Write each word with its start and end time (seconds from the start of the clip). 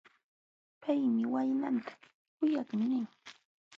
Paymi 0.81 1.23
waynanta: 1.33 1.93
kuyakmi 2.37 2.85
nin. 2.91 3.05